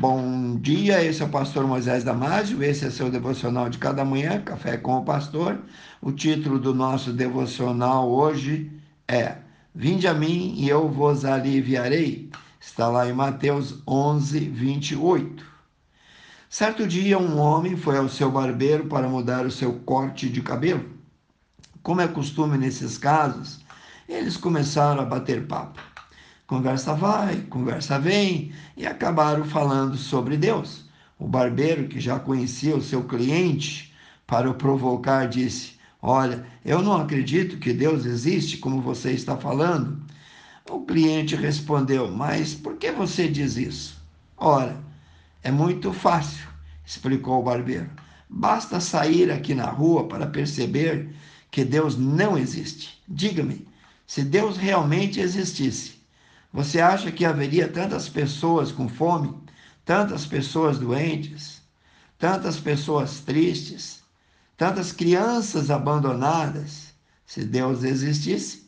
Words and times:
Bom 0.00 0.56
dia, 0.60 1.04
esse 1.04 1.22
é 1.22 1.24
o 1.24 1.28
pastor 1.28 1.66
Moisés 1.66 2.04
Damásio, 2.04 2.62
esse 2.62 2.84
é 2.84 2.90
seu 2.90 3.10
devocional 3.10 3.68
de 3.68 3.78
cada 3.78 4.04
manhã, 4.04 4.40
Café 4.40 4.76
com 4.76 4.96
o 4.96 5.04
Pastor. 5.04 5.58
O 6.00 6.12
título 6.12 6.56
do 6.56 6.72
nosso 6.72 7.12
devocional 7.12 8.08
hoje 8.08 8.70
é 9.08 9.38
Vinde 9.74 10.06
a 10.06 10.14
mim 10.14 10.54
e 10.56 10.68
eu 10.68 10.88
vos 10.88 11.24
aliviarei. 11.24 12.30
Está 12.60 12.86
lá 12.86 13.08
em 13.08 13.12
Mateus 13.12 13.82
11, 13.88 14.38
28. 14.38 15.44
Certo 16.48 16.86
dia, 16.86 17.18
um 17.18 17.36
homem 17.40 17.76
foi 17.76 17.98
ao 17.98 18.08
seu 18.08 18.30
barbeiro 18.30 18.86
para 18.86 19.08
mudar 19.08 19.46
o 19.46 19.50
seu 19.50 19.80
corte 19.80 20.28
de 20.28 20.42
cabelo. 20.42 20.88
Como 21.82 22.00
é 22.00 22.06
costume 22.06 22.56
nesses 22.56 22.96
casos, 22.96 23.58
eles 24.08 24.36
começaram 24.36 25.02
a 25.02 25.04
bater 25.04 25.44
papo. 25.48 25.80
Conversa 26.48 26.94
vai, 26.94 27.42
conversa 27.50 27.98
vem, 27.98 28.52
e 28.74 28.86
acabaram 28.86 29.44
falando 29.44 29.98
sobre 29.98 30.34
Deus. 30.34 30.86
O 31.18 31.28
barbeiro, 31.28 31.88
que 31.88 32.00
já 32.00 32.18
conhecia 32.18 32.74
o 32.74 32.80
seu 32.80 33.04
cliente, 33.04 33.92
para 34.26 34.50
o 34.50 34.54
provocar, 34.54 35.28
disse: 35.28 35.74
Olha, 36.00 36.46
eu 36.64 36.80
não 36.80 36.96
acredito 36.96 37.58
que 37.58 37.74
Deus 37.74 38.06
existe 38.06 38.56
como 38.56 38.80
você 38.80 39.12
está 39.12 39.36
falando. 39.36 40.02
O 40.70 40.86
cliente 40.86 41.36
respondeu: 41.36 42.10
Mas 42.10 42.54
por 42.54 42.76
que 42.76 42.92
você 42.92 43.28
diz 43.28 43.58
isso? 43.58 44.00
Ora, 44.34 44.74
é 45.42 45.50
muito 45.50 45.92
fácil, 45.92 46.48
explicou 46.82 47.40
o 47.40 47.44
barbeiro. 47.44 47.90
Basta 48.26 48.80
sair 48.80 49.30
aqui 49.30 49.54
na 49.54 49.68
rua 49.68 50.08
para 50.08 50.26
perceber 50.26 51.14
que 51.50 51.62
Deus 51.62 51.98
não 51.98 52.38
existe. 52.38 52.98
Diga-me, 53.06 53.68
se 54.06 54.22
Deus 54.22 54.56
realmente 54.56 55.20
existisse, 55.20 55.97
você 56.52 56.80
acha 56.80 57.12
que 57.12 57.24
haveria 57.24 57.68
tantas 57.68 58.08
pessoas 58.08 58.72
com 58.72 58.88
fome, 58.88 59.34
tantas 59.84 60.24
pessoas 60.24 60.78
doentes, 60.78 61.60
tantas 62.18 62.58
pessoas 62.58 63.20
tristes, 63.20 64.02
tantas 64.56 64.90
crianças 64.90 65.70
abandonadas? 65.70 66.94
Se 67.26 67.44
Deus 67.44 67.84
existisse, 67.84 68.66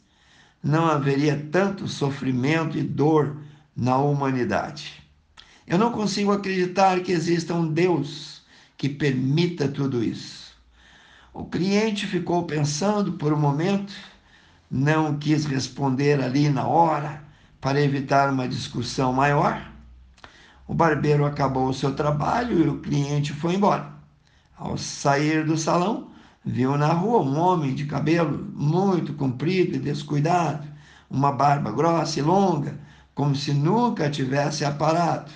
não 0.62 0.87
haveria 0.87 1.48
tanto 1.50 1.89
sofrimento 1.89 2.77
e 2.77 2.83
dor 2.83 3.39
na 3.75 3.97
humanidade. 3.97 5.03
Eu 5.67 5.78
não 5.78 5.91
consigo 5.91 6.33
acreditar 6.33 7.00
que 7.00 7.12
exista 7.12 7.55
um 7.55 7.67
Deus 7.67 8.42
que 8.77 8.89
permita 8.89 9.67
tudo 9.69 10.05
isso. 10.05 10.50
O 11.33 11.47
cliente 11.47 12.06
ficou 12.06 12.44
pensando 12.44 13.15
por 13.15 13.33
um 13.33 13.39
momento, 13.39 13.94
não 14.70 15.19
quis 15.19 15.47
responder 15.47 16.20
ali 16.20 16.50
na 16.50 16.67
hora 16.67 17.30
para 17.61 17.80
evitar 17.80 18.33
uma 18.33 18.48
discussão 18.48 19.12
maior, 19.12 19.70
o 20.66 20.72
barbeiro 20.72 21.27
acabou 21.27 21.69
o 21.69 21.75
seu 21.75 21.94
trabalho 21.94 22.58
e 22.58 22.69
o 22.69 22.80
cliente 22.80 23.33
foi 23.34 23.55
embora. 23.55 23.92
Ao 24.56 24.78
sair 24.78 25.44
do 25.44 25.58
salão, 25.58 26.11
viu 26.44 26.78
na 26.78 26.92
rua 26.92 27.20
um 27.20 27.38
homem 27.38 27.75
de 27.75 27.84
cabelo 27.84 28.47
muito 28.55 29.12
comprido 29.14 29.77
e 29.77 29.78
descuidado, 29.78 30.66
uma 31.11 31.33
barba 31.33 31.70
grossa 31.70 32.20
e 32.20 32.22
longa, 32.22 32.78
como 33.14 33.34
se 33.36 33.53
nunca 33.53 34.08
tivesse 34.08 34.64
aparado. 34.64 35.31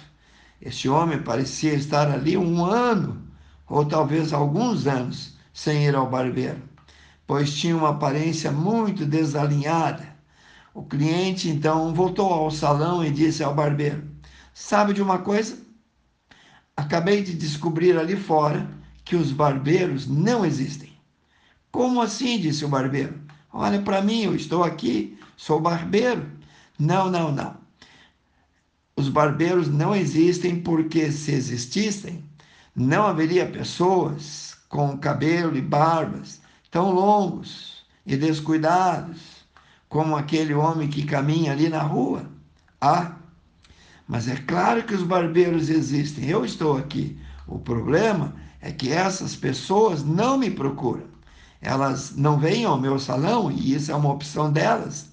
Este 0.63 0.89
homem 0.89 1.23
parecia 1.23 1.75
estar 1.75 2.11
ali 2.11 2.37
um 2.39 2.65
ano, 2.65 3.23
ou 3.69 3.85
talvez 3.85 4.33
alguns 4.33 4.87
anos, 4.87 5.37
sem 5.53 5.85
ir 5.85 5.95
ao 5.95 6.09
barbeiro, 6.09 6.63
pois 7.27 7.55
tinha 7.55 7.77
uma 7.77 7.91
aparência 7.91 8.51
muito 8.51 9.05
desalinhada 9.05 10.14
o 10.75 10.83
cliente 10.83 11.49
então 11.49 11.95
voltou 11.95 12.33
ao 12.33 12.51
salão 12.51 13.05
e 13.05 13.11
disse 13.11 13.45
ao 13.45 13.55
barbeiro: 13.55 14.03
Sabe 14.53 14.93
de 14.93 15.01
uma 15.01 15.19
coisa? 15.19 15.57
Acabei 16.77 17.23
de 17.23 17.33
descobrir 17.33 17.97
ali 17.97 18.17
fora 18.17 18.69
que 19.05 19.15
os 19.15 19.31
barbeiros 19.31 20.09
não 20.09 20.45
existem. 20.45 20.93
Como 21.71 22.03
assim? 22.03 22.41
disse 22.41 22.65
o 22.65 22.69
barbeiro. 22.69 23.23
Olha 23.53 23.81
para 23.81 24.03
mim, 24.03 24.23
eu 24.23 24.35
estou 24.35 24.65
aqui, 24.65 25.17
sou 25.37 25.61
barbeiro. 25.61 26.29
Não, 26.77 27.09
não, 27.09 27.31
não. 27.31 27.57
Os 28.97 29.09
barbeiros 29.09 29.69
não 29.69 29.95
existem 29.95 30.61
porque, 30.61 31.13
se 31.13 31.31
existissem, 31.31 32.25
não 32.75 33.07
haveria 33.07 33.47
pessoas 33.47 34.57
com 34.69 34.99
cabelo 34.99 35.57
e 35.57 35.63
barbas 35.63 36.41
tão 36.69 36.91
longos 36.91 37.85
e 38.05 38.17
descuidados 38.17 39.34
como 39.95 40.17
aquele 40.17 40.53
homem 40.53 40.89
que 40.89 41.05
caminha 41.05 41.53
ali 41.53 41.69
na 41.69 41.81
rua. 41.81 42.29
Ah, 42.81 43.13
mas 44.09 44.27
é 44.27 44.35
claro 44.35 44.83
que 44.83 44.93
os 44.93 45.05
barbeiros 45.05 45.71
existem, 45.71 46.29
eu 46.29 46.45
estou 46.45 46.77
aqui. 46.77 47.17
O 47.47 47.61
problema 47.61 48.35
é 48.61 48.73
que 48.73 48.91
essas 48.91 49.37
pessoas 49.37 50.03
não 50.03 50.37
me 50.37 50.51
procuram. 50.51 51.05
Elas 51.63 52.17
não 52.17 52.41
vêm 52.41 52.65
ao 52.65 52.77
meu 52.77 52.99
salão 52.99 53.53
e 53.53 53.73
isso 53.73 53.93
é 53.93 53.95
uma 53.95 54.13
opção 54.13 54.51
delas. 54.51 55.11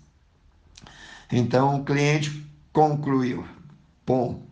Então 1.31 1.75
o 1.75 1.85
cliente 1.85 2.43
concluiu: 2.73 3.45
bom, 4.03 4.47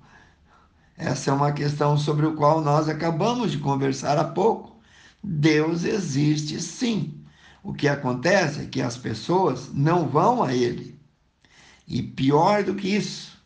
essa 0.96 1.32
é 1.32 1.34
uma 1.34 1.54
questão 1.54 1.98
sobre 1.98 2.28
a 2.28 2.34
qual 2.34 2.62
nós 2.62 2.88
acabamos 2.88 3.52
de 3.52 3.58
conversar 3.58 4.20
há 4.20 4.26
pouco. 4.26 4.80
Deus 5.24 5.86
existe 5.86 6.62
sim. 6.62 7.19
O 7.62 7.74
que 7.74 7.88
acontece 7.88 8.62
é 8.62 8.66
que 8.66 8.82
as 8.82 8.98
pessoas 8.98 9.74
não 9.74 10.08
vão 10.08 10.42
a 10.44 10.54
ele. 10.54 11.00
E 11.88 12.02
pior 12.02 12.64
do 12.64 12.76
que 12.76 12.88
isso, 12.88 13.38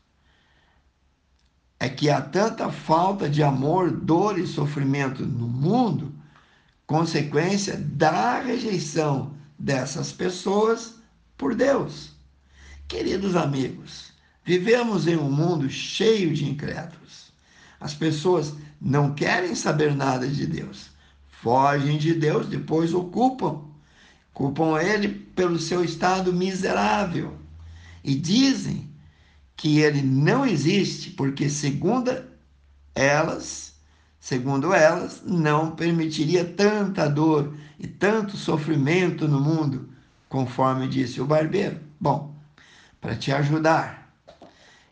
é 1.80 1.90
que 1.90 2.10
há 2.10 2.22
tanta 2.22 2.72
falta 2.72 3.30
de 3.30 3.42
amor, 3.44 3.92
dor 3.92 4.38
e 4.38 4.48
sofrimento 4.48 5.26
no 5.26 5.48
mundo, 5.48 6.14
consequência 6.86 7.76
da 7.78 8.40
rejeição 8.40 9.34
dessas 9.58 10.12
pessoas 10.12 10.96
por 11.38 11.56
Deus. 11.56 12.12
Queridos 12.88 13.36
amigos, 13.36 14.14
vivemos 14.46 15.08
em 15.08 15.18
um 15.18 15.32
mundo 15.32 15.70
cheio 15.70 16.34
de 16.34 16.50
incrédulos. 16.50 17.34
As 17.80 17.94
pessoas 17.94 18.54
não 18.80 19.14
querem 19.14 19.56
saber 19.56 19.96
nada 19.96 20.28
de 20.28 20.46
Deus, 20.46 20.92
fogem 21.42 21.98
de 21.98 22.14
Deus, 22.14 22.48
depois 22.48 22.94
ocupam 22.94 23.73
culpam 24.34 24.82
ele 24.82 25.10
pelo 25.10 25.60
seu 25.60 25.84
estado 25.84 26.34
miserável 26.34 27.38
e 28.04 28.16
dizem 28.16 28.90
que 29.56 29.80
ele 29.80 30.02
não 30.02 30.46
existe 30.46 31.12
porque, 31.12 31.50
segundo 31.50 32.12
elas, 32.96 33.76
segundo 34.20 34.74
elas, 34.74 35.22
não 35.26 35.72
permitiria 35.72 36.44
tanta 36.44 37.08
dor 37.08 37.56
e 37.80 37.88
tanto 37.88 38.36
sofrimento 38.36 39.28
no 39.28 39.40
mundo, 39.40 39.90
conforme 40.28 40.88
disse 40.88 41.22
o 41.22 41.26
barbeiro. 41.26 41.80
Bom, 42.00 42.36
para 43.00 43.16
te 43.16 43.32
ajudar, 43.32 44.12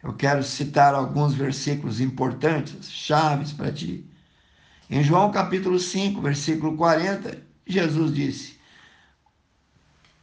eu 0.04 0.14
quero 0.14 0.44
citar 0.44 0.94
alguns 0.94 1.34
versículos 1.34 2.00
importantes, 2.00 2.90
chaves 2.90 3.52
para 3.52 3.72
ti. 3.72 4.06
Em 4.90 5.04
João 5.04 5.32
capítulo 5.32 5.80
5, 5.80 6.22
versículo 6.22 6.76
40, 6.76 7.38
Jesus 7.66 8.14
disse: 8.14 8.61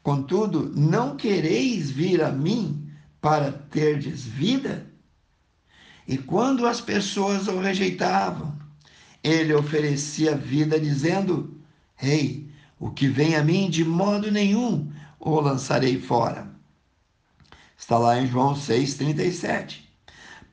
Contudo, 0.08 0.72
não 0.74 1.18
quereis 1.18 1.90
vir 1.90 2.22
a 2.22 2.32
mim 2.32 2.90
para 3.20 3.52
terdes 3.52 4.24
vida? 4.24 4.86
E 6.06 6.16
quando 6.16 6.66
as 6.66 6.80
pessoas 6.80 7.46
o 7.46 7.60
rejeitavam, 7.60 8.58
ele 9.22 9.52
oferecia 9.52 10.34
vida, 10.34 10.80
dizendo: 10.80 11.60
Rei, 11.94 12.20
hey, 12.20 12.50
o 12.80 12.88
que 12.90 13.06
vem 13.06 13.36
a 13.36 13.44
mim 13.44 13.68
de 13.68 13.84
modo 13.84 14.30
nenhum 14.30 14.90
o 15.20 15.38
lançarei 15.40 16.00
fora. 16.00 16.48
Está 17.76 17.98
lá 17.98 18.18
em 18.18 18.26
João 18.26 18.54
6,37. 18.54 19.80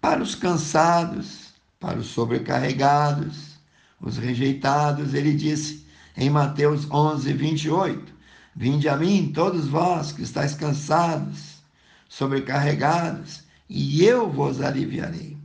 Para 0.01 0.21
os 0.21 0.35
cansados, 0.35 1.53
para 1.79 1.97
os 1.97 2.07
sobrecarregados, 2.07 3.57
os 4.01 4.17
rejeitados, 4.17 5.13
ele 5.13 5.33
disse 5.33 5.87
em 6.17 6.29
Mateus 6.29 6.91
11, 6.91 7.31
28. 7.31 8.14
Vinde 8.57 8.87
a 8.87 8.95
mim, 8.95 9.33
todos 9.33 9.67
vós 9.67 10.13
que 10.13 10.21
estáis 10.21 10.55
cansados, 10.55 11.57
sobrecarregados, 12.07 13.43
e 13.69 14.05
eu 14.05 14.31
vos 14.31 14.61
aliviarei. 14.61 15.35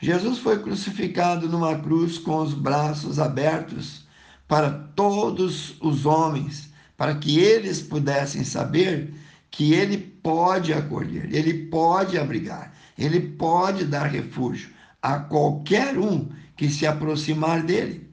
Jesus 0.00 0.38
foi 0.38 0.58
crucificado 0.58 1.50
numa 1.50 1.78
cruz 1.78 2.16
com 2.16 2.38
os 2.38 2.54
braços 2.54 3.18
abertos 3.18 4.06
para 4.48 4.70
todos 4.70 5.76
os 5.82 6.06
homens, 6.06 6.70
para 6.96 7.14
que 7.14 7.38
eles 7.38 7.82
pudessem 7.82 8.42
saber 8.42 9.12
que 9.50 9.74
ele 9.74 9.98
pode 9.98 10.72
acolher, 10.72 11.28
ele 11.34 11.66
pode 11.66 12.18
abrigar, 12.18 12.72
ele 12.96 13.20
pode 13.20 13.84
dar 13.84 14.06
refúgio 14.06 14.70
a 15.02 15.18
qualquer 15.18 15.98
um 15.98 16.30
que 16.56 16.70
se 16.70 16.86
aproximar 16.86 17.62
dele. 17.62 18.08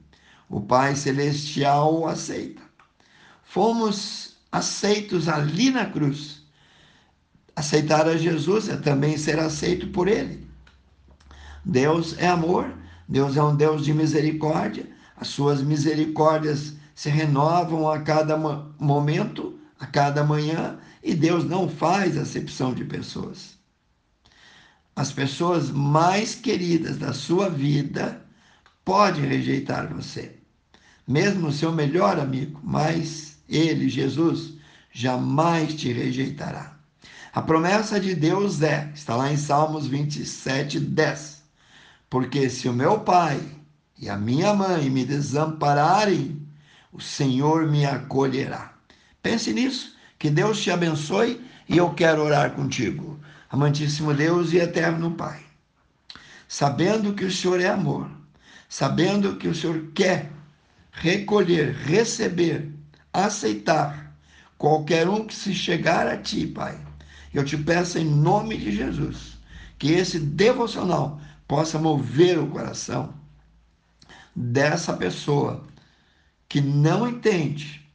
O 0.50 0.60
Pai 0.60 0.94
Celestial 0.96 2.00
o 2.00 2.06
aceita 2.06 2.67
fomos 3.48 4.36
aceitos 4.52 5.26
ali 5.26 5.70
na 5.70 5.86
cruz. 5.86 6.42
Aceitar 7.56 8.06
a 8.06 8.16
Jesus 8.16 8.68
é 8.68 8.76
também 8.76 9.16
ser 9.16 9.38
aceito 9.38 9.88
por 9.88 10.06
Ele. 10.06 10.46
Deus 11.64 12.16
é 12.18 12.28
amor, 12.28 12.72
Deus 13.08 13.36
é 13.36 13.42
um 13.42 13.56
Deus 13.56 13.84
de 13.84 13.94
misericórdia, 13.94 14.86
as 15.16 15.28
suas 15.28 15.62
misericórdias 15.62 16.74
se 16.94 17.08
renovam 17.08 17.90
a 17.90 18.00
cada 18.00 18.36
momento, 18.36 19.58
a 19.80 19.86
cada 19.86 20.22
manhã, 20.22 20.78
e 21.02 21.14
Deus 21.14 21.44
não 21.44 21.68
faz 21.68 22.18
acepção 22.18 22.74
de 22.74 22.84
pessoas. 22.84 23.56
As 24.94 25.10
pessoas 25.10 25.70
mais 25.70 26.34
queridas 26.34 26.98
da 26.98 27.14
sua 27.14 27.48
vida 27.48 28.22
podem 28.84 29.24
rejeitar 29.24 29.88
você. 29.88 30.36
Mesmo 31.06 31.48
o 31.48 31.52
seu 31.52 31.72
melhor 31.72 32.18
amigo, 32.18 32.60
mas 32.62 33.37
ele, 33.48 33.88
Jesus, 33.88 34.54
jamais 34.92 35.74
te 35.74 35.92
rejeitará. 35.92 36.76
A 37.32 37.42
promessa 37.42 38.00
de 38.00 38.14
Deus 38.14 38.62
é, 38.62 38.90
está 38.94 39.14
lá 39.14 39.32
em 39.32 39.36
Salmos 39.36 39.86
27, 39.86 40.80
10. 40.80 41.42
Porque 42.10 42.48
se 42.48 42.68
o 42.68 42.72
meu 42.72 43.00
pai 43.00 43.40
e 43.98 44.08
a 44.08 44.16
minha 44.16 44.54
mãe 44.54 44.88
me 44.90 45.04
desampararem, 45.04 46.46
o 46.92 47.00
Senhor 47.00 47.66
me 47.66 47.84
acolherá. 47.84 48.72
Pense 49.22 49.52
nisso, 49.52 49.94
que 50.18 50.30
Deus 50.30 50.60
te 50.60 50.70
abençoe 50.70 51.40
e 51.68 51.76
eu 51.76 51.90
quero 51.94 52.22
orar 52.22 52.52
contigo. 52.52 53.20
Amantíssimo 53.50 54.12
Deus 54.12 54.52
e 54.52 54.58
eterno 54.58 55.12
Pai, 55.12 55.40
sabendo 56.46 57.14
que 57.14 57.24
o 57.24 57.30
Senhor 57.30 57.60
é 57.60 57.68
amor, 57.68 58.10
sabendo 58.68 59.36
que 59.36 59.48
o 59.48 59.54
Senhor 59.54 59.90
quer 59.94 60.30
recolher, 60.92 61.74
receber, 61.74 62.70
aceitar 63.12 64.14
qualquer 64.56 65.08
um 65.08 65.24
que 65.24 65.34
se 65.34 65.54
chegar 65.54 66.06
a 66.06 66.16
ti, 66.16 66.46
Pai. 66.46 66.78
Eu 67.32 67.44
te 67.44 67.56
peço 67.56 67.98
em 67.98 68.04
nome 68.04 68.56
de 68.56 68.74
Jesus 68.74 69.38
que 69.78 69.92
esse 69.92 70.18
devocional 70.18 71.20
possa 71.46 71.78
mover 71.78 72.38
o 72.38 72.48
coração 72.48 73.14
dessa 74.34 74.92
pessoa 74.92 75.64
que 76.48 76.60
não 76.60 77.06
entende 77.08 77.86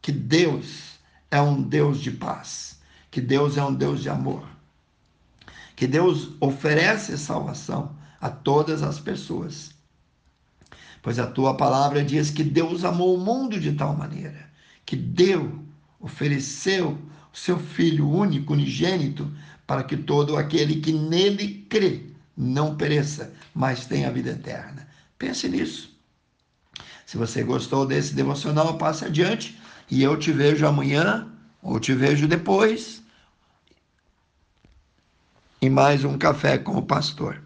que 0.00 0.12
Deus 0.12 0.98
é 1.30 1.40
um 1.40 1.62
Deus 1.62 2.00
de 2.00 2.10
paz, 2.10 2.78
que 3.10 3.20
Deus 3.20 3.56
é 3.56 3.64
um 3.64 3.74
Deus 3.74 4.00
de 4.02 4.08
amor, 4.08 4.48
que 5.76 5.86
Deus 5.86 6.30
oferece 6.40 7.18
salvação 7.18 7.96
a 8.20 8.30
todas 8.30 8.82
as 8.82 8.98
pessoas. 8.98 9.70
Pois 11.02 11.18
a 11.18 11.26
tua 11.26 11.56
palavra 11.56 12.04
diz 12.04 12.30
que 12.30 12.42
Deus 12.42 12.84
amou 12.84 13.14
o 13.14 13.20
mundo 13.20 13.58
de 13.58 13.72
tal 13.72 13.96
maneira 13.96 14.48
que 14.88 14.96
deu, 14.96 15.62
ofereceu 16.00 16.98
o 17.30 17.36
seu 17.36 17.58
Filho 17.58 18.08
único, 18.08 18.54
unigênito, 18.54 19.30
para 19.66 19.84
que 19.84 19.98
todo 19.98 20.34
aquele 20.34 20.80
que 20.80 20.94
nele 20.94 21.66
crê 21.68 22.06
não 22.34 22.74
pereça, 22.74 23.34
mas 23.54 23.84
tenha 23.84 24.10
vida 24.10 24.30
eterna. 24.30 24.88
Pense 25.18 25.46
nisso. 25.46 25.94
Se 27.04 27.18
você 27.18 27.42
gostou 27.42 27.84
desse 27.84 28.14
devocional, 28.14 28.78
passe 28.78 29.04
adiante 29.04 29.60
e 29.90 30.02
eu 30.02 30.18
te 30.18 30.32
vejo 30.32 30.66
amanhã 30.66 31.30
ou 31.62 31.78
te 31.78 31.92
vejo 31.92 32.26
depois 32.26 33.02
em 35.60 35.68
mais 35.68 36.02
um 36.02 36.16
café 36.16 36.56
com 36.56 36.78
o 36.78 36.82
pastor. 36.82 37.42